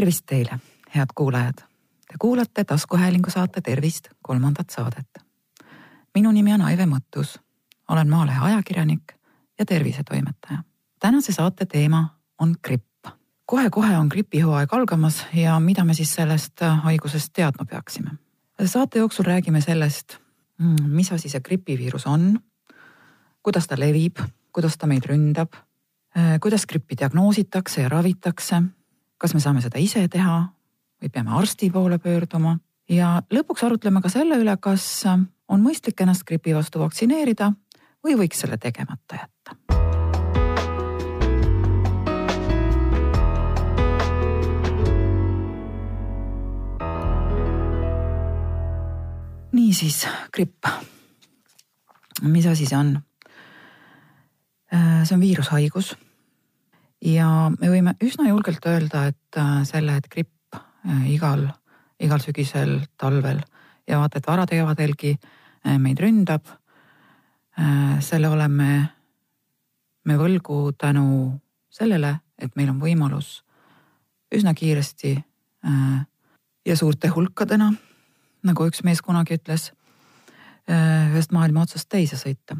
[0.00, 0.56] tervist teile,
[0.94, 1.54] head kuulajad.
[2.08, 5.08] Te kuulate taskuhäälingu saate Tervist kolmandat saadet.
[6.14, 7.36] minu nimi on Aive Mõttus,
[7.88, 9.12] olen Maalehe ajakirjanik
[9.58, 10.62] ja tervisetoimetaja.
[11.00, 13.06] tänase saate teema on gripp.
[13.46, 18.10] kohe-kohe on gripihooaeg algamas ja mida me siis sellest haigusest teadma peaksime?
[18.64, 20.16] saate jooksul räägime sellest,
[20.58, 22.40] mm, mis asi see gripiviirus on,
[23.42, 24.16] kuidas ta levib,
[24.52, 25.52] kuidas ta meid ründab,
[26.40, 28.62] kuidas grippi diagnoositakse ja ravitakse
[29.20, 30.38] kas me saame seda ise teha
[31.00, 32.56] või peame arsti poole pöörduma
[32.88, 37.52] ja lõpuks arutleme ka selle üle, kas on mõistlik ennast gripi vastu vaktsineerida
[38.04, 39.58] või võiks selle tegemata jätta.
[49.50, 50.64] niisiis, gripp.
[52.22, 52.94] mis asi see on?
[54.70, 55.96] see on viirushaigus
[57.04, 61.46] ja me võime üsna julgelt öelda, et äh, selle, et gripp äh, igal,
[62.00, 63.40] igal sügisel, talvel
[63.88, 66.56] ja vaata, et varakevadalgi äh, meid ründab.
[68.00, 68.66] selle oleme
[70.06, 71.34] me võlgu tänu
[71.68, 73.42] sellele, et meil on võimalus
[74.32, 75.10] üsna kiiresti
[76.64, 77.66] ja suurte hulkadena,
[78.46, 79.72] nagu üks mees kunagi ütles,
[80.70, 82.56] ühest maailma otsast teise sõita.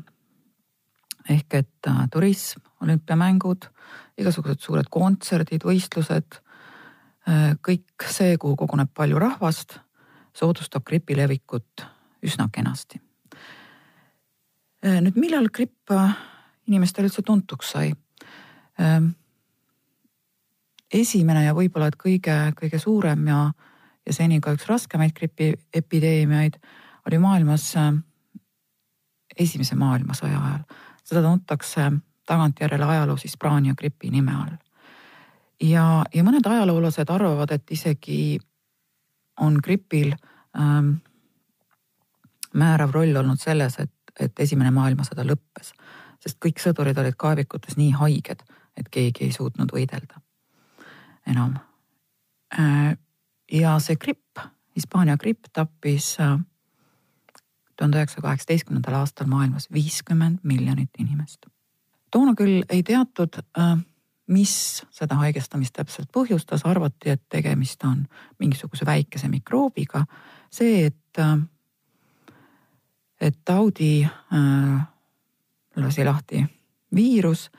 [1.30, 3.70] ehk et turism, olümpiamängud
[4.20, 6.40] igasugused suured kontserdid, võistlused,
[7.28, 9.78] äh, kõik see, kuhu koguneb palju rahvast,
[10.36, 11.86] soodustab gripi levikut
[12.24, 13.00] üsna kenasti.
[14.84, 16.14] Äh, nüüd, millal gripp äh,
[16.68, 17.90] inimestele üldse tuntuks sai?
[18.80, 19.12] Ähm,
[20.92, 23.40] esimene ja võib-olla et kõige, kõige suurem ja,
[24.06, 26.56] ja seni ka üks raskemaid gripiepideemiaid
[27.06, 27.72] oli maailmas
[29.40, 30.64] esimese maailmasõja ajal.
[31.04, 31.86] seda tuntakse
[32.30, 34.56] tagantjärele ajaloos Hispaania gripi nime all.
[35.60, 38.38] ja, ja mõned ajaloolased arvavad, et isegi
[39.40, 40.12] on gripil
[40.58, 40.94] ähm,
[42.54, 45.72] määrav roll olnud selles, et, et esimene maailmasõda lõppes,
[46.22, 48.44] sest kõik sõdurid olid kaevikutes nii haiged,
[48.76, 50.22] et keegi ei suutnud võidelda
[51.28, 51.56] enam.
[52.56, 52.96] Äh,
[53.52, 54.38] ja see gripp,
[54.76, 56.38] Hispaania gripp tappis äh,
[57.76, 61.49] tuhande üheksasaja kaheksateistkümnendal aastal maailmas viiskümmend miljonit inimest
[62.10, 63.76] toona küll ei teatud, äh,
[64.30, 68.04] mis seda haigestamist täpselt põhjustas, arvati, et tegemist on
[68.38, 70.04] mingisuguse väikese mikroobiga.
[70.50, 71.38] see, et, äh,
[73.20, 74.80] et taudi äh,
[75.76, 76.44] lasi lahti
[76.94, 77.50] viirus,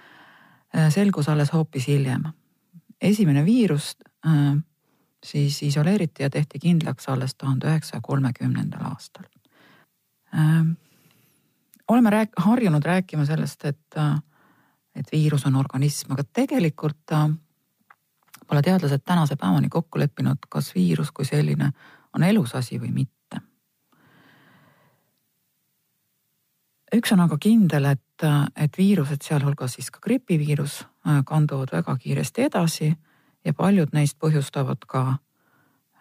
[0.89, 2.23] selgus alles hoopis hiljem.
[3.01, 3.95] esimene viirus
[5.23, 9.23] siis isoleeriti ja tehti kindlaks alles tuhande üheksasaja kolmekümnendal aastal.
[11.87, 13.95] oleme rääk-, harjunud rääkima sellest, et
[14.95, 17.29] et viirus on organism, aga tegelikult äh,
[18.47, 21.71] pole teadlased tänase päevani kokku leppinud, kas viirus kui selline
[22.15, 23.39] on elus asi või mitte.
[26.95, 28.23] üks on aga kindel, et,
[28.59, 32.93] et viirused, sealhulgas siis ka gripiviirus, äh, kanduvad väga kiiresti edasi
[33.45, 35.03] ja paljud neist põhjustavad ka,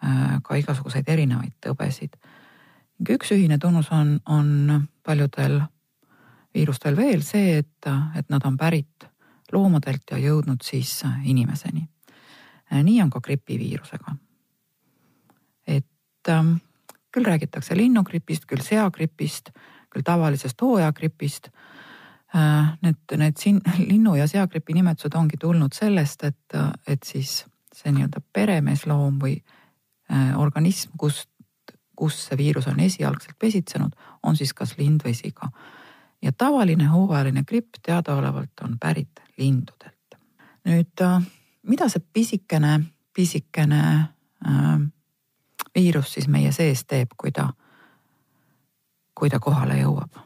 [0.03, 2.19] äh, ka igasuguseid erinevaid tõbesid.
[3.09, 5.61] üks ühine tunnus on, on paljudel
[6.53, 9.07] viirustel veel see, et, et nad on pärit
[9.51, 11.87] loomadelt ja jõudnud siis inimeseni.
[12.71, 14.15] nii on ka gripiviirusega.
[15.67, 16.53] et ähm,
[17.11, 19.51] küll räägitakse linnugripist, küll seagripist,
[19.89, 21.49] küll tavalisest hooajagripist
[22.35, 22.77] äh,.
[22.81, 26.55] Need, need siin linnu ja seagripi nimetused ongi tulnud sellest, et,
[26.87, 27.45] et siis
[27.75, 29.35] see nii-öelda peremeesloom või
[30.11, 31.29] äh, organism, kust,
[31.95, 33.91] kus see viirus on esialgselt pesitsenud,
[34.23, 35.51] on siis kas lind või siga
[36.21, 40.17] ja tavaline hooajaline gripp teadaolevalt on pärit lindudelt.
[40.65, 41.23] nüüd äh,
[41.63, 42.79] mida see pisikene,
[43.13, 43.83] pisikene
[44.47, 44.79] äh,
[45.75, 47.49] viirus siis meie sees teeb, kui ta,
[49.15, 50.21] kui ta kohale jõuab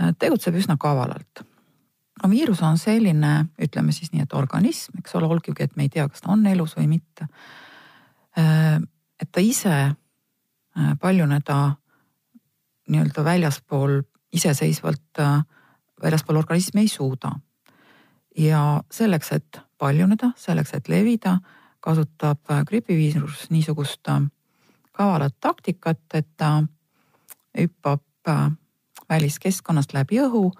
[0.00, 0.12] äh,?
[0.18, 1.44] tegutseb üsna kavalalt.
[2.22, 5.92] no viirus on selline, ütleme siis nii, et organism, eks ole, olgugi, et me ei
[5.92, 7.28] tea, kas ta on elus või mitte
[8.38, 8.80] äh,.
[9.20, 9.94] et ta ise
[11.00, 11.56] paljuneda
[12.90, 14.00] nii-öelda väljaspool
[14.32, 15.44] iseseisvalt äh,
[16.02, 17.32] väljaspool organismi ei suuda.
[18.38, 21.38] ja selleks, et paljuneda, selleks, et levida,
[21.80, 24.22] kasutab äh, gripiviirus niisugust äh,
[24.92, 26.62] kavalat taktikat, et ta
[27.58, 28.02] hüppab
[29.08, 30.52] väliskeskkonnast läbi õhu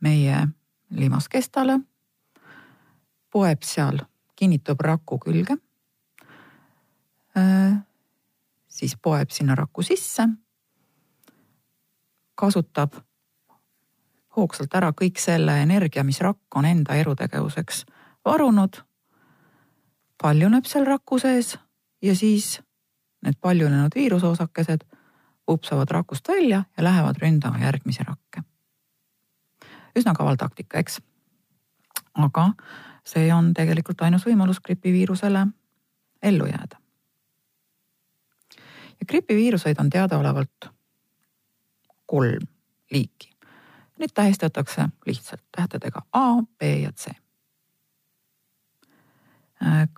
[0.00, 0.38] meie
[0.90, 1.76] limaskestale,
[3.30, 4.00] poeb seal,
[4.36, 5.56] kinnitub raku külge,
[8.68, 10.26] siis poeb sinna raku sisse
[12.40, 12.96] kasutab
[14.36, 17.84] hoogsalt ära kõik selle energia, mis rakk on enda elutegevuseks
[18.24, 18.82] varunud.
[20.22, 21.58] paljuneb seal raku sees
[22.02, 22.60] ja siis
[23.24, 24.84] need paljunenud viiruseosakesed
[25.48, 28.42] upsavad rakust välja ja lähevad ründama järgmisi rakke.
[29.98, 31.00] üsna kaval taktika, eks?
[32.14, 32.52] aga
[33.04, 35.46] see on tegelikult ainus võimalus gripiviirusele
[36.22, 36.76] ellu jääda.
[39.00, 40.70] ja gripiviiruseid on teadaolevalt
[42.10, 42.46] kolm
[42.90, 43.30] liiki.
[43.98, 47.14] Neid tähistatakse lihtsalt tähtedega A, B ja C.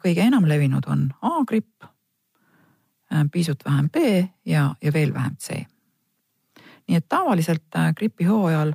[0.02, 1.84] kõige enam levinud on A-gripp,
[3.32, 3.96] pisut vähem B
[4.46, 5.64] ja, ja veel vähem C.
[6.88, 8.74] nii et tavaliselt gripihooajal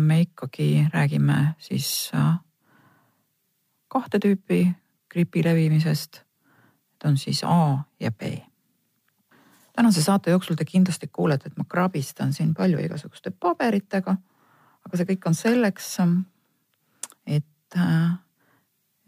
[0.00, 2.10] me ikkagi räägime siis
[3.88, 4.64] kahte tüüpi
[5.10, 6.22] gripi levimisest.
[6.90, 8.22] Need on siis A ja B.
[9.80, 14.16] tänase saate jooksul te kindlasti kuulete, et ma krabistan siin palju igasuguste paberitega.
[14.86, 15.86] aga see kõik on selleks,
[17.26, 17.76] et,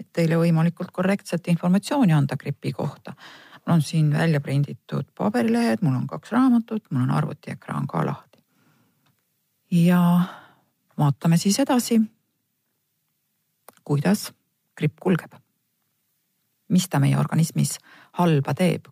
[0.00, 3.12] et teile võimalikult korrektset informatsiooni anda gripi kohta.
[3.66, 8.40] mul on siin välja prinditud paberilehed, mul on kaks raamatut, mul on arvutiekraan ka lahti.
[9.70, 10.00] ja
[10.98, 12.00] vaatame siis edasi,
[13.84, 14.32] kuidas
[14.76, 15.36] gripp kulgeb.
[16.68, 17.78] mis ta meie organismis
[18.12, 18.91] halba teeb?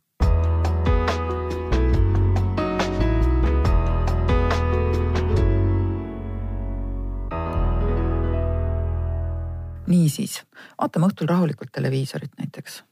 [9.90, 10.40] Niisiis,
[10.78, 12.84] vaatame õhtul rahulikult televiisorit näiteks.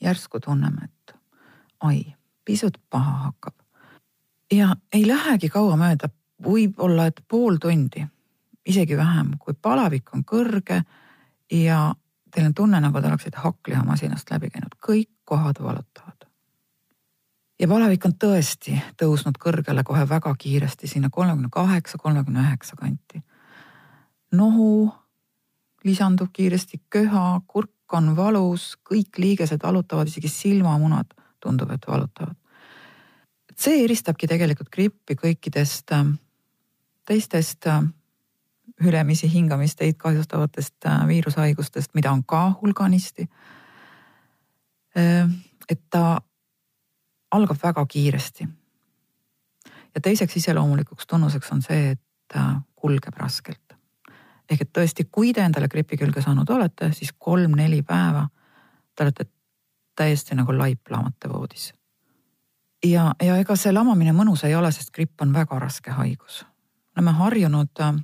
[0.00, 1.16] järsku tunneme, et
[1.80, 2.14] ai,
[2.44, 3.54] pisut paha hakkab.
[4.52, 6.08] ja ei lähegi kaua mööda,
[6.42, 8.06] võib-olla et pool tundi,
[8.66, 10.82] isegi vähem, kui palavik on kõrge
[11.52, 11.94] ja
[12.36, 16.26] Teil on tunne, nagu te oleksite hakklihamasinast läbi käinud, kõik kohad valutavad.
[17.60, 23.22] ja palavik on tõesti tõusnud kõrgele kohe väga kiiresti sinna kolmekümne kaheksa, kolmekümne üheksa kanti.
[24.32, 24.92] nohu
[25.86, 32.34] lisandub kiiresti, köha, kurk on valus, kõik liigesed valutavad, isegi silmamunad tundub, et valutavad.
[33.56, 36.10] see eristabki tegelikult grippi kõikidest äh,
[37.06, 37.82] teistest äh,
[38.80, 43.28] ülemisi hingamisteid kahjustavatest äh, viirushaigustest, mida on ka hulganisti.
[44.96, 45.30] Äh,
[45.68, 46.20] et ta
[47.30, 48.48] algab väga kiiresti.
[49.94, 52.00] ja teiseks iseloomulikuks tunnuseks on see, et
[52.32, 53.65] ta kulgeb raskelt.
[54.50, 58.26] Ehk et tõesti, kui te endale gripi külge saanud olete, siis kolm-neli päeva
[58.94, 59.26] te olete
[59.96, 61.72] täiesti nagu laip lamate voodis.
[62.84, 66.44] ja, ja ega see lamamine mõnus ei ole, sest gripp on väga raske haigus.
[66.96, 67.94] oleme harjunud äh,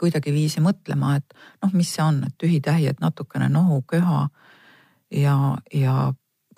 [0.00, 4.28] kuidagiviisi mõtlema, et noh, mis see on, et tühi-tähi, et natukene nohu, köha
[5.10, 5.36] ja,
[5.74, 6.12] ja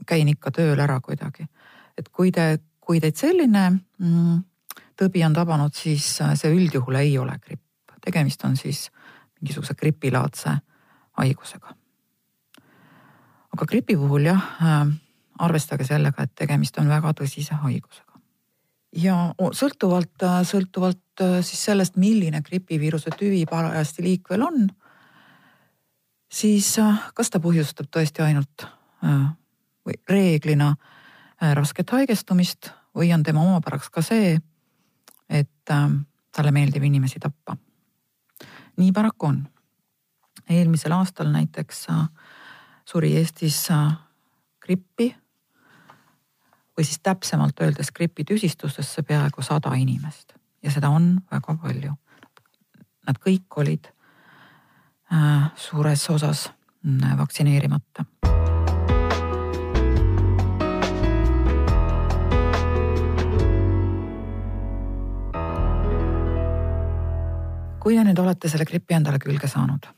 [0.07, 1.47] käin ikka tööl ära kuidagi.
[1.99, 4.39] et kui te, kui teid selline mm,
[4.99, 7.62] tõbi on tabanud, siis see üldjuhul ei ole gripp.
[8.05, 8.91] Tegemist on siis
[9.41, 10.57] mingisuguse gripilaadse
[11.19, 11.75] haigusega.
[13.53, 14.87] aga gripi puhul jah äh,,
[15.39, 18.13] arvestage sellega, et tegemist on väga tõsise haigusega
[18.97, 19.17] ja
[19.57, 24.67] sõltuvalt, sõltuvalt äh, siis sellest, milline gripiviiruse tüvi parajasti liikvel on,
[26.33, 29.27] siis äh, kas ta põhjustab tõesti ainult äh,
[29.87, 30.75] või reeglina
[31.43, 34.37] rasket haigestumist või on tema omapäraks ka see,
[35.27, 37.57] et talle meeldib inimesi tappa.
[38.77, 39.49] Nii paraku on.
[40.49, 41.87] eelmisel aastal näiteks
[42.85, 43.69] suri Eestis
[44.61, 45.15] grippi
[46.77, 51.95] või siis täpsemalt öeldes gripitüsistustesse peaaegu sada inimest ja seda on väga palju.
[53.07, 53.91] Nad kõik olid
[55.13, 58.07] äh, suures osas äh, vaktsineerimata.
[67.83, 69.89] Kui te nüüd olete selle gripi endale külge saanud,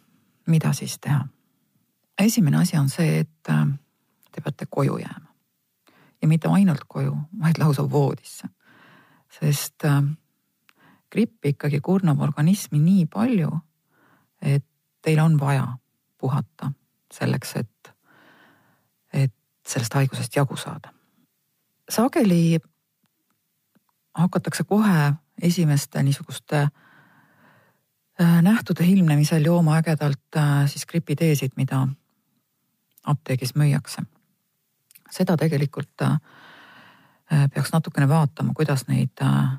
[0.49, 1.25] mida siis teha?
[2.19, 3.64] esimene asi on see, et äh,
[4.33, 5.33] te peate koju jääma
[6.23, 8.49] ja mitte ainult koju, vaid lausa voodisse.
[9.41, 10.03] sest äh,
[11.12, 13.50] gripp ikkagi kurnab organismi nii palju,
[14.43, 14.64] et
[15.03, 15.67] teil on vaja
[16.19, 16.71] puhata
[17.12, 17.93] selleks, et,
[19.12, 19.35] et
[19.67, 20.95] sellest haigusest jagu saada.
[21.91, 22.61] sageli
[24.14, 25.12] hakatakse kohe
[25.43, 26.84] esimeste niisuguste äh,
[28.18, 31.87] nähtude ilmnemisel jooma ägedalt äh, siis gripiteesid, mida
[33.04, 34.04] apteegis müüakse
[35.14, 36.18] seda tegelikult äh,
[37.54, 39.56] peaks natukene vaatama, kuidas neid, äh,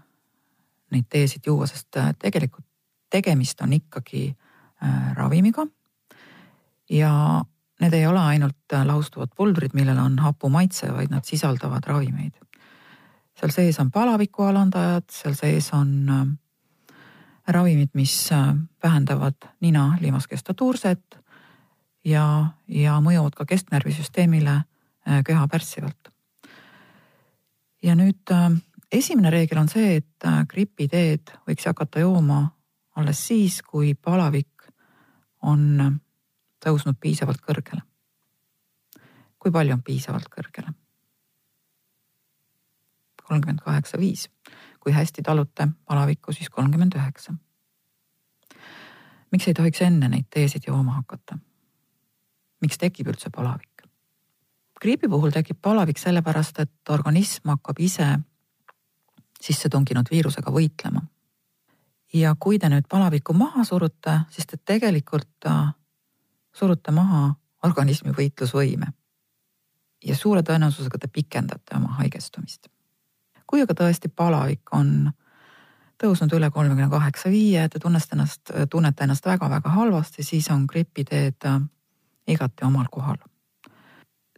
[0.91, 2.65] neid teesid juua, sest äh, tegelikult
[3.13, 4.33] tegemist on ikkagi
[5.15, 5.63] ravimiga.
[6.89, 7.11] ja
[7.81, 12.33] need ei ole ainult laustuvad pulbrid, millel on hapu maitse, vaid nad sisaldavad ravimeid.
[13.39, 16.09] seal sees on palaviku alandajad, seal sees on
[17.47, 18.29] ravimid, mis
[18.83, 21.19] vähendavad nina limaskesta turset
[22.05, 22.25] ja,
[22.67, 24.61] ja mõjuvad ka kesknärvisüsteemile
[25.25, 26.09] köha pärssivalt.
[27.83, 28.33] ja nüüd
[28.91, 32.41] esimene reegel on see, et gripiteed võiks hakata jooma
[32.95, 34.69] alles siis, kui palavik
[35.41, 35.99] on
[36.63, 37.81] tõusnud piisavalt kõrgele.
[39.37, 40.73] kui palju on piisavalt kõrgele?
[43.25, 44.29] kolmkümmend kaheksa, viis.
[44.85, 47.33] Kui hästi talute palavikku, siis kolmkümmend üheksa.
[49.31, 51.37] miks ei tohiks enne neid teesid jooma hakata?
[52.61, 53.81] miks tekib üldse palavik?
[54.81, 58.11] griibi puhul tekib palavik sellepärast, et organism hakkab ise
[59.41, 61.01] sisse tunginud viirusega võitlema.
[62.13, 65.73] ja kui te nüüd palaviku maha surute, siis te tegelikult äh,
[66.53, 68.93] surute maha organismi võitlusvõime.
[70.05, 72.74] ja suure tõenäosusega te pikendate oma haigestumist
[73.47, 75.11] kui aga tõesti palavik on
[76.01, 81.47] tõusnud üle kolmekümne kaheksa viie, te tunnete ennast, tunnete ennast väga-väga halvasti, siis on gripiteed
[82.27, 83.17] igati omal kohal.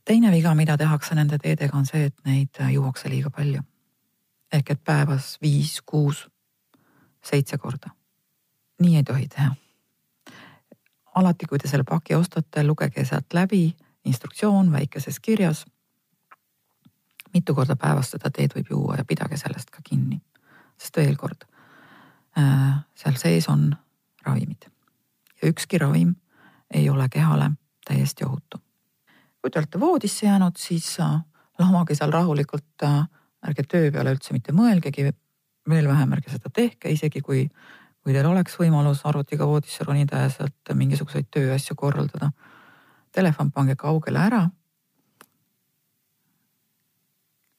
[0.05, 3.61] teine viga, mida tehakse nende teedega, on see, et neid juuakse liiga palju.
[4.51, 6.29] ehk et päevas viis, kuus,
[7.23, 7.89] seitse korda.
[8.79, 9.55] nii ei tohi teha.
[11.15, 15.65] alati, kui te selle paki ostate, lugege sealt läbi instruktsioon väikeses kirjas
[17.37, 20.21] mitu korda päevas seda teed võib juua ja pidage sellest ka kinni.
[20.77, 21.45] sest veel kord,
[22.37, 23.71] äh, seal sees on
[24.25, 24.67] ravimid
[25.41, 26.15] ja ükski ravim
[26.73, 27.51] ei ole kehale
[27.87, 28.61] täiesti ohutu.
[29.41, 31.21] kui te olete voodisse jäänud, siis äh,
[31.59, 33.07] lahmage seal rahulikult, äh,
[33.47, 35.11] ärge töö peale üldse mitte mõelgegi,
[35.69, 37.45] veel vähem ärge seda tehke, isegi kui,
[38.03, 42.31] kui teil oleks võimalus arvutiga voodisse ronida ja sealt mingisuguseid tööasju korraldada.
[43.11, 44.41] Telefon pange kaugele ära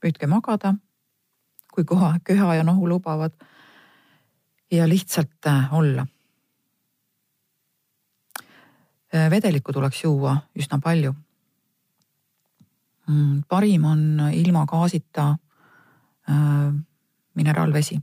[0.00, 0.74] püüdke magada,
[1.72, 3.32] kui koha, köha ja nohu lubavad.
[4.70, 6.06] ja lihtsalt äh, olla.
[9.14, 11.14] Äh, vedelikku tuleks juua üsna palju.
[13.08, 15.36] Mm, parim on ilma gaasita
[16.28, 16.74] äh,
[17.34, 17.96] mineraalvesi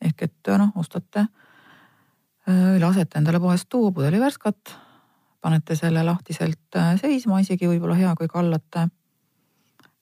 [0.00, 1.24] ehk et noh, ostate,
[2.78, 4.76] lasete endale poest tuua pudeli värskat,
[5.40, 8.86] panete selle lahtiselt seisma, isegi võib-olla hea, kui kallate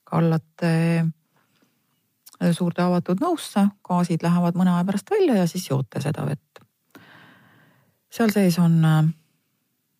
[0.07, 0.71] kallate
[1.03, 6.61] äh, suurde avatud nõusse, gaasid lähevad mõne aja pärast välja ja siis joote seda vett.
[8.09, 9.03] seal sees on äh,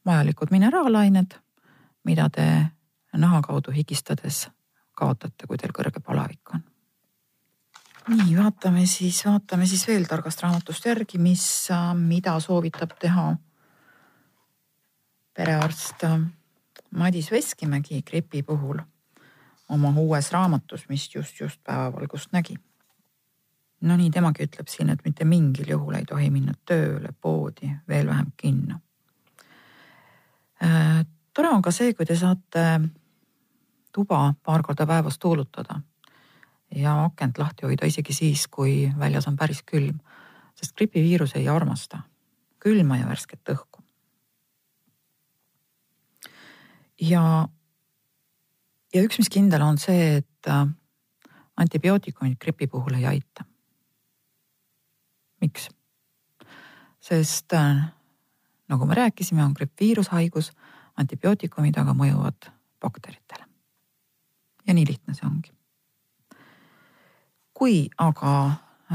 [0.07, 1.35] vajalikud mineraalained,
[2.07, 2.47] mida te
[3.17, 4.47] naha kaudu higistades
[4.97, 6.63] kaotate, kui teil kõrge palavik on.
[8.07, 13.33] nii, vaatame siis, vaatame siis veel targast raamatust järgi, mis, äh, mida soovitab teha
[15.37, 16.05] perearst
[16.97, 18.79] Madis Veskimägi gripi puhul
[19.69, 22.57] oma uues raamatus, mis just, just päevavalgust nägi.
[23.81, 28.31] Nonii, temagi ütleb siin, et mitte mingil juhul ei tohi minna tööle, poodi, veel vähem
[28.37, 28.79] kinno
[30.63, 31.05] äh,.
[31.33, 32.63] tore on ka see, kui te saate
[33.93, 35.81] tuba paar korda päevas tuulutada
[36.75, 39.99] ja akent lahti hoida isegi siis, kui väljas on päris külm,
[40.55, 42.01] sest gripiviirus ei armasta
[42.59, 43.83] külma ja värsket õhku.
[47.01, 47.47] ja
[48.93, 50.67] ja üks, mis kindel on see, et äh,
[51.57, 53.45] antibiootikumid gripi puhul ei aita.
[55.41, 55.69] miks?
[56.99, 57.83] sest äh,
[58.67, 60.51] nagu me rääkisime, on gripp viirushaigus,
[60.97, 62.51] antibiootikumid aga mõjuvad
[62.81, 63.45] bakteritele.
[64.67, 65.51] ja nii lihtne see ongi.
[67.53, 68.33] kui aga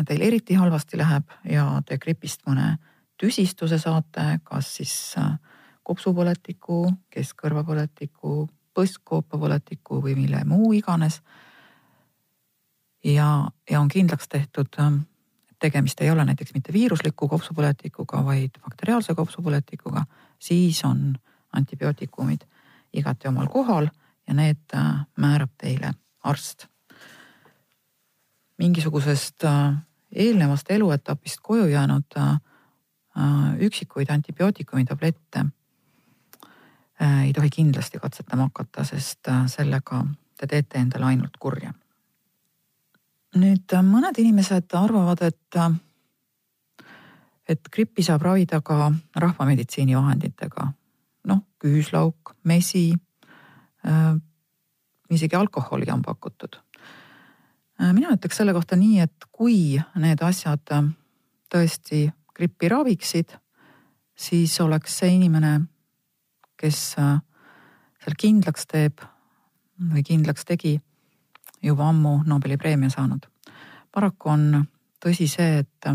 [0.07, 2.79] teil eriti halvasti läheb ja te gripist mõne
[3.21, 5.37] tüsistuse saate, kas siis äh,
[5.83, 11.23] kopsupõletiku, keskkõrvapõletiku, põstkoopovõletiku või mille muu iganes.
[13.05, 15.01] ja, ja on kindlaks tehtud, ähm,
[15.51, 20.05] et tegemist ei ole näiteks mitte viirusliku kopsupõletikuga, vaid bakteriaalse kopsupõletikuga,
[20.39, 21.15] siis on
[21.53, 22.45] antibiootikumid
[22.93, 23.89] igati omal kohal
[24.29, 26.67] ja need äh, määrab teile arst.
[28.59, 29.75] mingisugusest äh,
[30.13, 32.39] eelnevast eluetapist koju jäänud äh,
[33.59, 35.45] üksikuid antibiootikumi tablette
[37.03, 40.05] ei tohi kindlasti katsetama hakata, sest äh, sellega
[40.39, 41.73] te teete endale ainult kurja.
[43.35, 45.59] nüüd äh, mõned inimesed arvavad, et,
[47.49, 50.73] et grippi saab ravida ka rahvameditsiini vahenditega.
[51.25, 52.93] noh, küüslauk, mesi
[53.87, 54.15] äh,,
[55.11, 56.57] isegi alkoholi on pakutud.
[57.93, 60.71] mina ütleks selle kohta nii, et kui need asjad
[61.51, 63.35] tõesti grippi raviksid,
[64.15, 65.61] siis oleks see inimene
[66.63, 67.19] kes äh,
[68.03, 69.03] seal kindlaks teeb
[69.93, 70.77] või kindlaks tegi,
[71.63, 73.27] juba ammu Nobeli preemia saanud.
[73.93, 74.67] paraku on
[75.03, 75.89] tõsi see, et,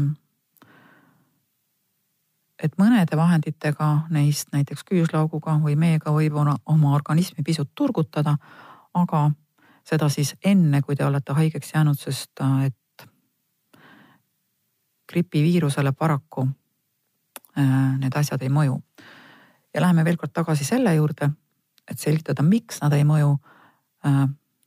[2.63, 8.37] et mõnede vahenditega neist näiteks küüslauguga või meega võib oma organismi pisut turgutada,
[8.93, 9.31] aga
[9.87, 13.07] seda siis enne, kui te olete haigeks jäänud, sest et
[15.07, 16.47] gripiviirusele paraku
[17.57, 18.81] äh, need asjad ei mõju.
[19.77, 21.29] Ja läheme veel kord tagasi selle juurde,
[21.85, 23.35] et selgitada, miks nad ei mõju.
[24.09, 24.23] Äh,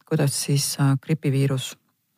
[0.07, 1.73] kuidas siis äh, gripiviirus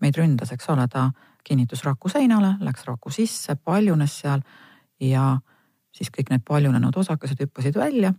[0.04, 1.06] meid ründas, eks ole, ta
[1.44, 4.44] kinnitus raku seinale, läks raku sisse, paljunes seal
[5.00, 5.38] ja
[5.92, 8.12] siis kõik need paljunenud osakesed hüppasid välja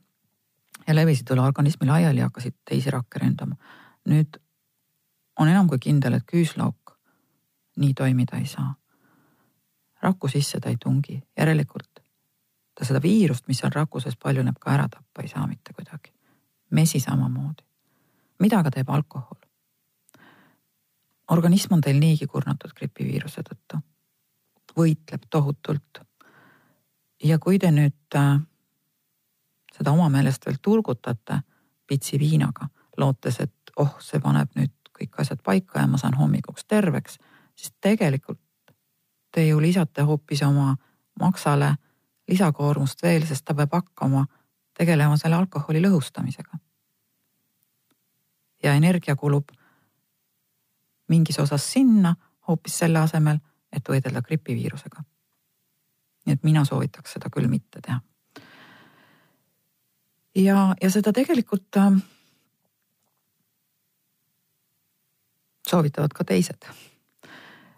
[0.87, 3.55] ja levisid üle organismi laiali ja hakkasid teisi rakke ründama.
[4.09, 4.41] nüüd
[5.39, 6.97] on enam kui kindel, et küüslauk
[7.77, 8.73] nii toimida ei saa.
[10.01, 12.02] raku sisse ta ei tungi, järelikult
[12.75, 16.13] ta seda viirust, mis seal raku sees paljuneb, ka ära tappa ei saa mitte kuidagi.
[16.71, 17.63] mesi samamoodi.
[18.39, 19.39] mida aga teeb alkohol?
[21.31, 23.81] organism on teil niigi kurnatud gripiviiruse tõttu,
[24.77, 26.01] võitleb tohutult.
[27.23, 28.39] ja kui te nüüd äh,
[29.77, 31.41] seda oma meelest veel turgutate
[31.87, 36.65] pitsi viinaga, lootes, et oh, see paneb nüüd kõik asjad paika ja ma saan hommikuks
[36.65, 37.17] terveks,
[37.55, 38.39] siis tegelikult
[39.33, 40.75] te ju lisate hoopis oma
[41.19, 41.73] maksale
[42.27, 44.25] lisakoormust veel, sest ta peab hakkama
[44.77, 46.57] tegelema selle alkoholi lõhustamisega.
[48.63, 49.49] ja energia kulub
[51.07, 52.15] mingis osas sinna
[52.47, 53.37] hoopis selle asemel,
[53.71, 55.03] et võidelda gripiviirusega.
[56.25, 57.99] nii et mina soovitaks seda küll mitte teha.
[60.35, 62.01] ja, ja seda tegelikult äh,
[65.67, 66.69] soovitavad ka teised.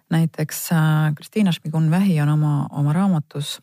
[0.09, 3.61] näiteks äh, Kristiina Šmigun-Vähi on oma, oma raamatus,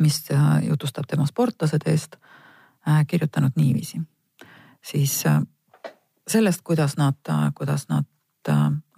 [0.00, 2.16] mis äh, jutustab tema sportlased eest,
[3.06, 3.98] kirjutanud niiviisi.
[4.82, 5.24] siis
[6.28, 7.18] sellest, kuidas nad,
[7.54, 8.06] kuidas nad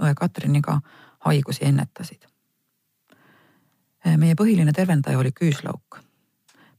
[0.02, 0.80] õe Katriniga
[1.24, 2.26] haigusi ennetasid.
[4.16, 5.96] meie põhiline tervendaja oli küüslauk.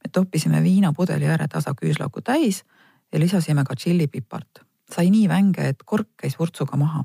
[0.03, 2.63] me toppisime viinapudeli ääre tasa küüslauku täis
[3.11, 4.65] ja lisasime ka tšillipipart.
[4.93, 7.03] sai nii vänge, et kork käis vurtsuga maha.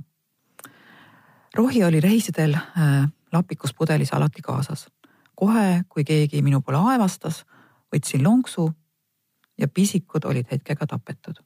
[1.54, 4.86] rohi oli reisidel äh, lapikus pudelis alati kaasas.
[5.34, 7.44] Kohe, kui keegi minu poole aevastas,
[7.94, 8.68] võtsin lonksu
[9.58, 11.42] ja pisikud olid hetkega tapetud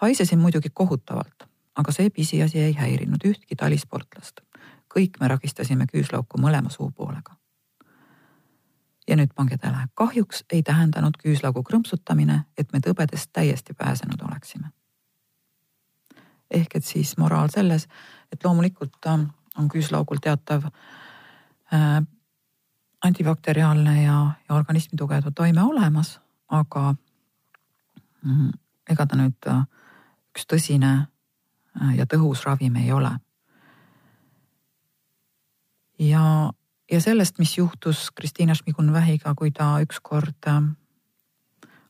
[0.00, 1.42] haisesin muidugi kohutavalt,
[1.76, 4.40] aga see pisiasi ei häirinud ühtki talisportlast.
[4.94, 7.36] kõik me ragistasime küüslauku mõlema suupoolega.
[9.08, 14.70] ja nüüd pange tähele, kahjuks ei tähendanud küüslaugu krõmpsutamine, et me tõbedest täiesti pääsenud oleksime.
[16.50, 17.88] ehk et siis moraal selles,
[18.32, 22.02] et loomulikult on küüslaugul teatav äh,
[23.04, 24.16] antibakteriaalne ja,
[24.48, 26.94] ja organismi tugevdav toime olemas, aga
[28.24, 28.50] mm,
[28.90, 29.62] ega ta nüüd äh,
[30.32, 33.12] üks tõsine äh, ja tõhus ravim ei ole.
[35.98, 36.24] ja,
[36.90, 40.62] ja sellest, mis juhtus Kristiina Šmigun-Vähiga, kui ta ükskord äh,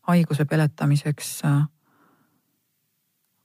[0.09, 1.41] haiguse peletamiseks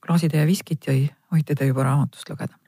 [0.04, 2.62] klaasitäie viskit jõi, võite te juba raamatust lugeda.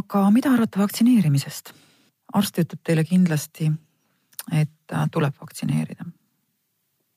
[0.00, 1.74] Aga mida arvate vaktsineerimisest?
[2.30, 3.66] arst ütleb teile kindlasti,
[4.54, 6.04] et äh, tuleb vaktsineerida.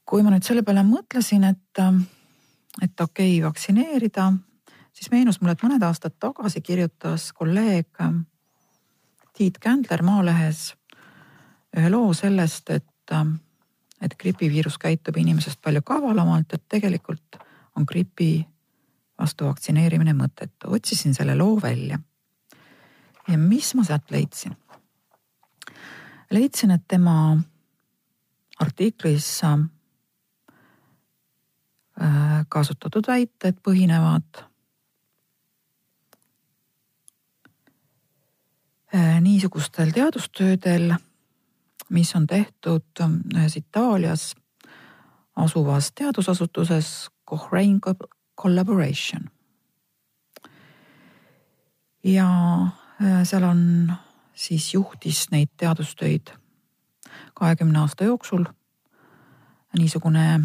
[0.09, 1.99] kui ma nüüd selle peale mõtlesin, et, äh,
[2.81, 4.31] et okei okay, vaktsineerida,
[4.93, 8.15] siis meenus mulle, et mõned aastad tagasi kirjutas kolleeg äh,
[9.33, 10.73] Tiit Kändler Maalehes
[11.77, 13.13] ühe loo sellest, et,
[14.01, 17.37] et gripiviirus käitub inimesest palju kavalamalt, et tegelikult
[17.77, 18.45] on gripi
[19.17, 20.73] vastu vaktsineerimine mõttetu.
[20.73, 21.97] otsisin selle loo välja
[23.27, 24.57] ja mis ma sealt leidsin?
[26.33, 27.37] leidsin, et tema
[28.59, 29.59] artiklis äh,
[32.49, 34.43] kasutatud väited põhinevad
[38.95, 40.93] äh, niisugustel teadustöödel,
[41.89, 43.03] mis on tehtud
[43.35, 44.33] ühes Itaalias
[45.35, 47.79] asuvas teadusasutuses Cochrane
[48.41, 49.29] Collaboration.
[52.03, 52.27] ja
[53.23, 53.93] seal on
[54.33, 56.33] siis juhtis neid teadustöid
[57.33, 58.45] kahekümne aasta jooksul.
[59.77, 60.39] Niisugune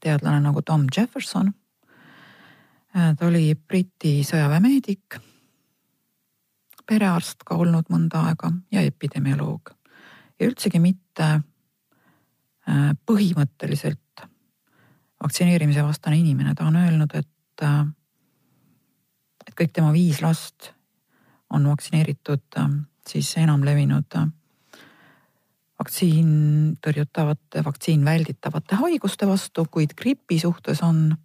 [0.00, 1.54] teadlane nagu Tom Jefferson.
[2.96, 5.18] Äh, ta oli Briti sõjaväemeedik,
[6.86, 9.72] perearst ka olnud mõnda aega ja epidemioloog.
[10.40, 14.26] Ja üldsegi mitte äh, põhimõtteliselt
[15.22, 17.64] vaktsineerimise vastane inimene, ta on öelnud, et,
[19.46, 20.75] et kõik tema viis last
[21.50, 22.78] on vaktsineeritud ähm,
[23.08, 24.26] siis enamlevinud äh,
[25.78, 26.28] vaktsiin
[26.84, 31.16] tõrjutavate, vaktsiin välditavate haiguste vastu, kuid gripi suhtes on,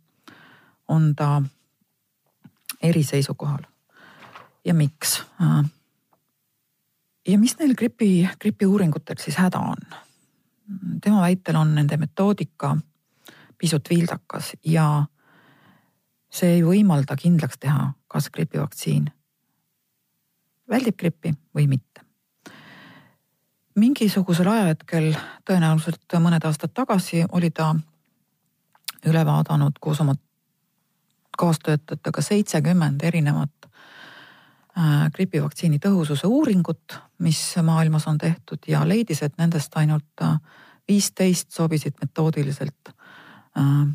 [0.88, 1.42] on ta
[2.84, 3.64] eriseisukohal
[4.66, 5.24] ja miks?
[7.28, 9.82] ja mis neil gripi, gripi uuringutel siis häda on?
[11.04, 12.76] tema väitel on nende metoodika
[13.58, 15.06] pisut vildakas ja
[16.32, 19.10] see ei võimalda kindlaks teha, kas gripivaktsiin
[20.72, 22.02] väldib grippi või mitte.
[23.76, 25.14] mingisugusel ajahetkel,
[25.48, 27.76] tõenäoliselt mõned aastad tagasi, oli ta
[29.08, 30.16] üle vaadanud koos oma
[31.38, 39.76] kaastöötajatega seitsekümmend erinevat äh, gripivaktsiini tõhususe uuringut, mis maailmas on tehtud ja leidis, et nendest
[39.80, 40.38] ainult äh,
[40.88, 43.88] viisteist sobisid metoodiliselt äh,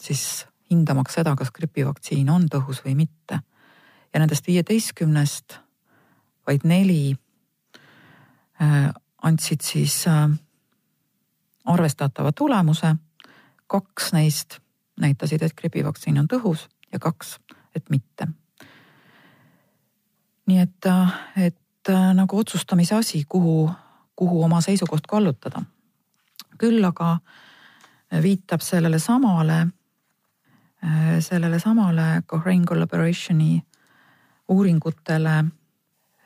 [0.00, 3.40] siis hindamaks seda, kas gripivaktsiin on tõhus või mitte.
[4.14, 5.58] ja nendest viieteistkümnest
[6.48, 7.12] vaid neli
[9.22, 10.04] andsid siis
[11.64, 12.94] arvestatava tulemuse.
[13.66, 14.58] kaks neist
[15.00, 17.38] näitasid, et gripivaktsiin on tõhus ja kaks,
[17.76, 18.28] et mitte.
[20.46, 20.86] nii et,
[21.36, 23.70] et nagu otsustamise asi, kuhu,
[24.16, 25.62] kuhu oma seisukoht kallutada.
[26.58, 27.18] küll aga
[28.22, 29.66] viitab sellele samale,
[31.20, 33.62] sellele samale Cochrane Collaborationi
[34.48, 35.44] uuringutele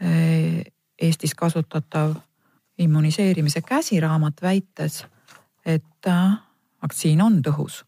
[0.03, 2.17] Eestis kasutatav
[2.79, 5.05] immuniseerimise käsiraamat, väites,
[5.67, 6.11] et
[6.83, 7.85] vaktsiin on tõhus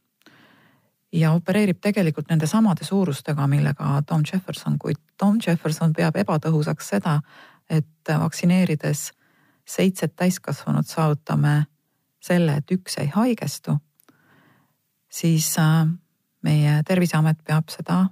[1.15, 7.21] ja opereerib tegelikult nende samade suurustega, millega Tom Jefferson, kuid Tom Jefferson peab ebatõhusaks seda,
[7.71, 9.11] et vaktsineerides
[9.65, 11.65] seitset täiskasvanut saavutame
[12.23, 13.79] selle, et üks ei haigestu,
[15.11, 15.87] siis äh,
[16.43, 18.05] meie Terviseamet peab seda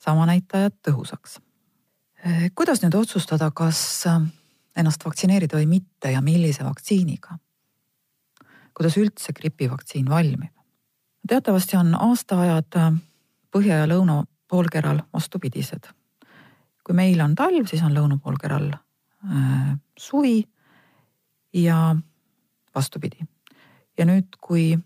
[0.00, 1.40] sama näitajat tõhusaks.
[2.26, 4.22] Äh, kuidas nüüd otsustada, kas äh,
[4.80, 7.36] ennast vaktsineerida või mitte ja millise vaktsiiniga?
[8.74, 10.54] kuidas üldse gripivaktsiin valmib?
[11.28, 12.96] teatavasti on aastaajad äh,
[13.52, 15.90] põhja ja lõuna poolkeral vastupidised.
[16.84, 20.48] kui meil on talv, siis on lõunapoolkeral äh, suvi
[21.52, 21.94] ja
[22.74, 23.20] vastupidi.
[23.98, 24.78] ja nüüd, kui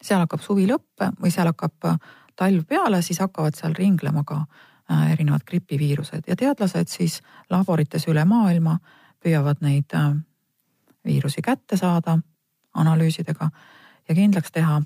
[0.00, 4.40] seal hakkab suvi lõpp või seal hakkab äh, talv peale, siis hakkavad seal ringlema ka
[4.40, 4.71] äh,
[5.12, 8.78] erinevad gripiviirused ja teadlased siis laborites üle maailma
[9.22, 10.14] püüavad neid äh,
[11.04, 12.18] viirusi kätte saada
[12.74, 13.50] analüüsidega
[14.08, 14.80] ja kindlaks teha,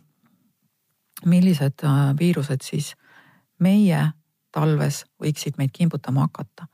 [1.24, 2.94] millised äh, viirused siis
[3.58, 4.10] meie
[4.52, 6.68] talves võiksid meid kimbutama hakata.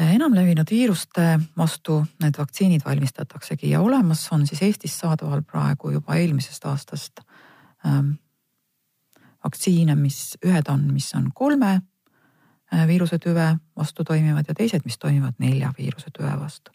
[0.00, 6.18] Äh, enamlevinud viiruste vastu need vaktsiinid valmistataksegi ja olemas on siis Eestis saadaval praegu juba
[6.18, 7.22] eelmisest aastast
[7.86, 8.16] ähm,
[9.46, 15.38] vaktsiine, mis ühed on, mis on kolme äh, viirusetüve vastu toimivad ja teised, mis toimivad
[15.38, 16.74] nelja viirusetüve vastu.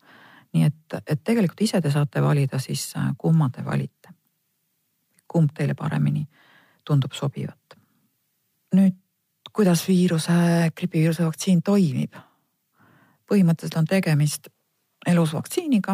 [0.52, 4.02] nii et, et tegelikult ise te saate valida siis, kumma te valite
[5.32, 6.26] kumb teile paremini
[6.88, 7.78] tundub sobivat.
[8.76, 8.96] nüüd,
[9.54, 10.34] kuidas viiruse,
[10.76, 12.16] gripiviiruse vaktsiin toimib?
[13.32, 14.50] põhimõtteliselt on tegemist
[15.08, 15.94] elusvaktsiiniga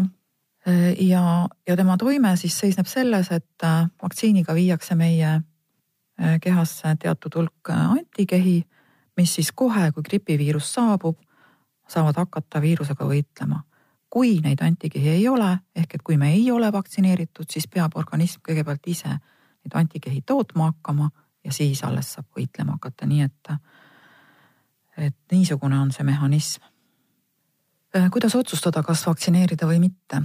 [1.05, 1.23] ja,
[1.69, 3.65] ja tema toime siis seisneb selles, et
[4.01, 5.35] vaktsiiniga viiakse meie
[6.41, 8.63] kehasse teatud hulk antikehi,
[9.17, 11.19] mis siis kohe, kui gripiviirus saabub,
[11.87, 13.61] saavad hakata viirusega võitlema
[14.09, 18.41] kui neid antikehi ei ole, ehk et kui me ei ole vaktsineeritud, siis peab organism
[18.47, 21.09] kõigepealt ise neid antikehi tootma hakkama
[21.45, 23.51] ja siis alles saab võitlema hakata, nii et,
[25.09, 26.63] et niisugune on see mehhanism.
[27.95, 30.21] Äh, kuidas otsustada, kas vaktsineerida või mitte?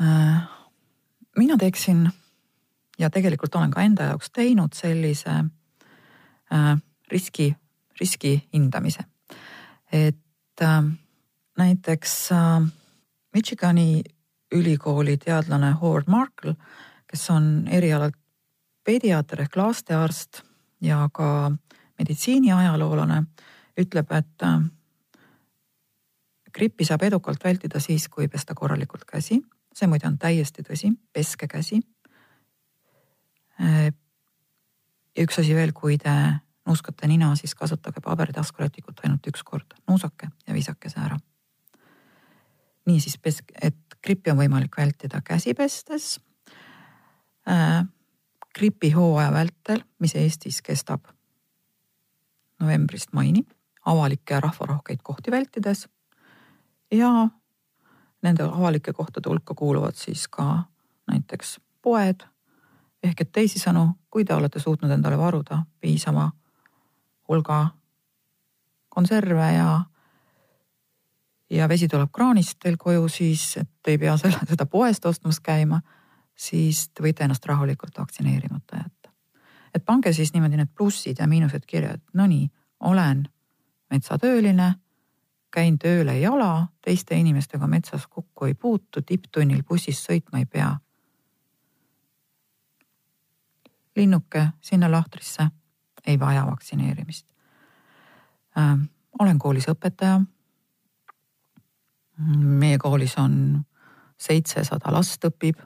[0.00, 0.42] Äh,
[1.38, 2.10] mina teeksin
[3.02, 5.34] ja tegelikult olen ka enda jaoks teinud sellise
[6.54, 6.76] äh,
[7.10, 7.52] riski,
[8.00, 9.04] riski hindamise.
[9.92, 10.18] et
[11.58, 12.62] näiteks äh,
[13.34, 14.02] Michigani
[14.52, 16.54] ülikooli teadlane Howard Markle,
[17.06, 18.16] kes on erialalt
[18.84, 20.42] pediaater ehk lastearst
[20.80, 21.52] ja ka
[21.98, 23.22] meditsiiniajaloolane,
[23.78, 24.62] ütleb, et äh,
[26.52, 29.42] grippi saab edukalt vältida siis, kui pesta korralikult käsi.
[29.72, 31.80] see muide on täiesti tõsi, peske käsi.
[33.60, 33.90] Äh,
[35.16, 36.14] ja üks asi veel, kui te
[36.66, 41.18] nuuskate nina, siis kasutage paberitaskurätikut ainult üks kord, nuusake ja visake see ära
[42.86, 43.18] niisiis,
[43.62, 46.20] et grippi on võimalik vältida käsi pestes
[47.48, 47.84] äh,.
[48.52, 51.06] gripihooaja vältel, mis Eestis kestab
[52.60, 53.46] novembrist maini,
[53.86, 55.88] avalikke ja rahvarohkeid kohti vältides.
[56.92, 57.28] ja
[58.22, 60.64] nende avalike kohtade hulka kuuluvad siis ka
[61.06, 62.20] näiteks poed.
[63.02, 66.30] Ehk et teisisõnu, kui te olete suutnud endale varuda piisava
[67.28, 67.66] hulga
[68.88, 69.80] konserve ja
[71.50, 75.82] ja vesi tuleb kraanist teil koju, siis et ei pea selle, seda poest ostmas käima,
[76.36, 79.10] siis te võite ennast rahulikult vaktsineerimata jätta.
[79.74, 83.28] et pange siis niimoodi need plussid ja miinused kirja, et no nii, olen
[83.90, 84.74] metsatööline,
[85.52, 90.76] käin tööle jala, teiste inimestega metsas kokku ei puutu, tipptunnil bussis sõitma ei pea.
[93.96, 95.48] Linnuke sinna lahtrisse
[96.06, 97.26] ei vaja vaktsineerimist
[98.58, 98.78] äh,.
[99.18, 100.20] olen koolis õpetaja.
[102.38, 103.64] meie koolis on
[104.18, 105.60] seitsesada last õpib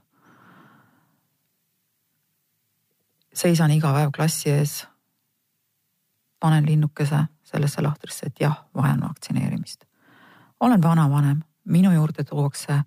[3.37, 4.87] seisan iga päev klassi ees,
[6.41, 9.85] panen linnukese sellesse lahtrisse, et jah, vajan vaktsineerimist.
[10.61, 12.81] olen vanavanem, minu juurde tuuakse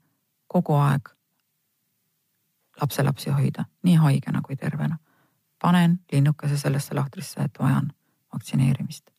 [0.47, 1.09] kogu aeg
[2.81, 4.97] lapselapsi hoida, nii haigena kui tervena.
[5.61, 7.91] Panen linnukese sellesse lahtrisse, et vajan
[8.33, 9.09] vaktsineerimist.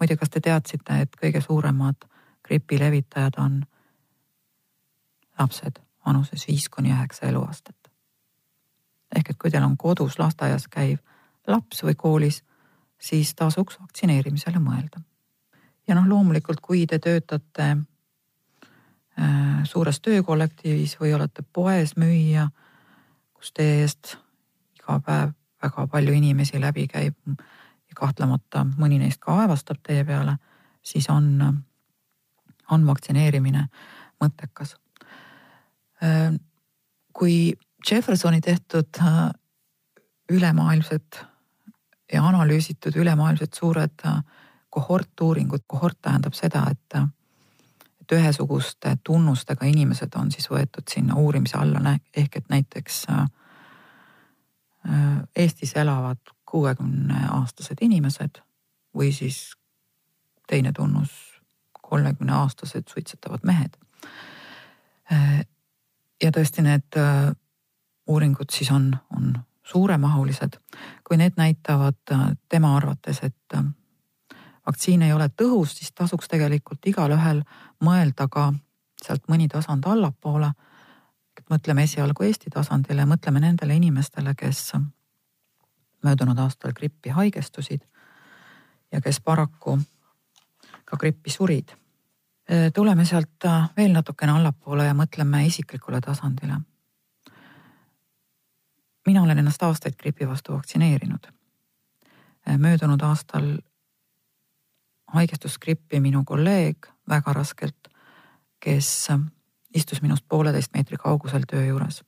[0.00, 1.96] muide, kas te teadsite, et kõige suuremad
[2.42, 3.62] gripi levitajad on
[5.38, 7.76] lapsed vanuses viis kuni üheksa eluaastat?
[9.16, 10.98] ehk et kui teil on kodus lasteaias käiv
[11.46, 12.44] laps või koolis,
[12.98, 15.00] siis tasuks vaktsineerimisele mõelda.
[15.88, 22.48] ja noh, loomulikult, kui te töötate äh, suures töökollektiivis või olete poes müüja,
[23.34, 24.16] kus teie eest
[24.78, 27.16] iga päev väga palju inimesi läbi käib
[27.90, 30.36] ja kahtlemata mõni neist ka aevastab teie peale,
[30.82, 31.40] siis on,
[32.70, 33.66] on vaktsineerimine
[34.20, 34.76] mõttekas.
[36.02, 36.38] Äh,
[37.12, 37.52] kui
[37.90, 39.30] Jeffersoni tehtud äh,
[40.30, 41.24] ülemaailmsed
[42.12, 44.22] ja analüüsitud ülemaailmsed suured äh,
[44.70, 47.08] kohortuuringud, kohort tähendab seda, et, äh,
[48.00, 53.04] et ühesuguste tunnustega inimesed on siis võetud sinna uurimise alla, ehk et näiteks
[55.36, 58.40] Eestis elavad kuuekümne aastased inimesed
[58.96, 59.52] või siis
[60.48, 61.10] teine tunnus,
[61.82, 63.76] kolmekümne aastased suitsetavad mehed.
[66.22, 66.96] ja tõesti need
[68.10, 69.34] uuringud siis on, on
[69.70, 70.58] suuremahulised,
[71.08, 73.64] kui need näitavad äh, tema arvates, et äh,
[74.66, 77.44] vaktsiin ei ole tõhus, siis tasuks tegelikult igalühel
[77.84, 78.50] mõelda ka
[79.04, 80.52] sealt mõni tasand allapoole.
[81.50, 84.72] Mõtleme esialgu Eesti tasandile, mõtleme nendele inimestele, kes
[86.04, 87.84] möödunud aastal grippi haigestusid
[88.92, 89.78] ja kes paraku
[90.84, 91.76] ka grippi surid.
[92.74, 96.60] Tuleme sealt veel natukene allapoole ja mõtleme isiklikule tasandile
[99.06, 101.26] mina olen ennast aastaid gripi vastu vaktsineerinud.
[102.58, 103.56] Möödunud aastal
[105.06, 107.88] haigestus grippi minu kolleeg väga raskelt,
[108.60, 109.08] kes
[109.74, 112.04] istus minust pooleteist meetri kaugusel töö juures.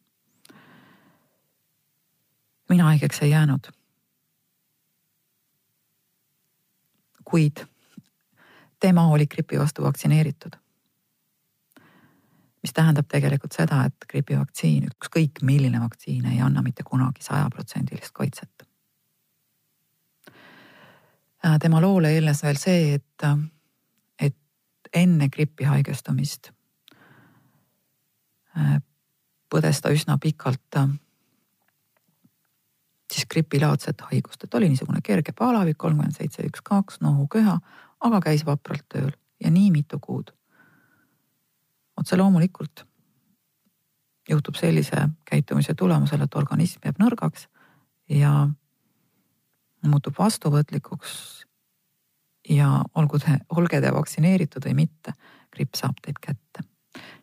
[2.69, 3.73] mina haigeks ei jäänud.
[7.25, 7.67] kuid
[8.81, 10.63] tema oli gripi vastu vaktsineeritud
[12.63, 18.67] mis tähendab tegelikult seda, et gripivaktsiin, ükskõik milline vaktsiin ei anna mitte kunagi sajaprotsendilist kaitset.
[21.45, 23.27] Äh, tema loole eelnes veel see, et,
[24.19, 24.37] et
[24.95, 26.62] enne gripi haigestumist äh,
[29.53, 30.93] põdes ta üsna pikalt äh,
[33.13, 37.59] siis gripilaadset haigust, et oli niisugune kerge palavik, kolmkümmend seitse, üks, kaks, nohuköha,
[38.01, 39.13] aga käis vapralt tööl
[39.43, 40.33] ja nii mitu kuud
[41.97, 42.85] otse loomulikult
[44.29, 47.49] juhtub sellise käitumise tulemusel, et organism jääb nõrgaks
[48.11, 48.49] ja
[49.87, 51.47] muutub vastuvõtlikuks.
[52.49, 55.15] ja olgu te, olge te vaktsineeritud või mitte,
[55.55, 56.65] gripp saab teid kätte.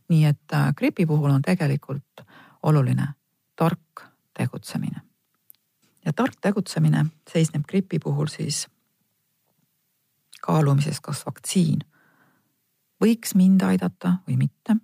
[0.09, 2.21] Nii et äh, gripi puhul on tegelikult
[2.63, 3.07] oluline
[3.55, 4.03] tark
[4.37, 5.01] tegutsemine.
[6.05, 8.67] ja tark tegutsemine seisneb gripi puhul siis
[10.41, 11.79] kaalumises, kas vaktsiin
[13.03, 14.75] võiks mind aidata või mitte.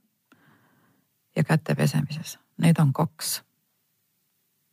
[1.35, 3.41] ja käte pesemises, need on kaks,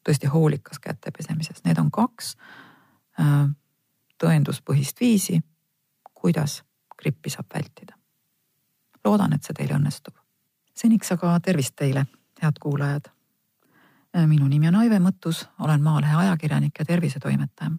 [0.06, 2.36] tõesti hoolikas käte pesemises, need on kaks
[3.20, 3.48] äh,
[4.22, 5.40] tõenduspõhist viisi,
[6.14, 6.62] kuidas
[6.98, 7.98] grippi saab vältida.
[9.04, 10.21] loodan, et see teil õnnestub.
[10.74, 12.06] Seniks aga tervist teile,
[12.42, 13.10] head kuulajad.
[14.16, 17.70] Äh, minu nimi on Aive Mõttus, olen Maalehe ajakirjanik ja tervisetoimetaja.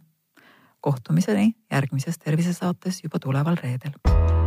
[0.84, 4.43] kohtumiseni järgmises tervisesaates juba tuleval reedel